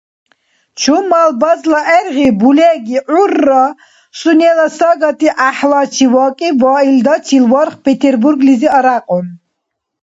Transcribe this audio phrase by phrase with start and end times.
[0.79, 3.63] Чумал базла гӀергъи булеги гӀурра
[4.19, 9.25] сунела сагати гӀяхӀлачи вакӀиб ва илдачил варх Петербурглизи арякьун.